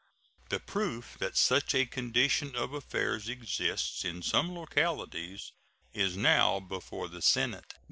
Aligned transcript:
The 0.49 0.59
proof 0.59 1.15
that 1.19 1.37
such 1.37 1.75
a 1.75 1.85
condition 1.85 2.55
of 2.55 2.73
affairs 2.73 3.29
exists 3.29 4.03
in 4.03 4.23
some 4.23 4.51
localities 4.55 5.51
is 5.93 6.17
now 6.17 6.59
before 6.59 7.07
the 7.07 7.21
Senate. 7.21 7.75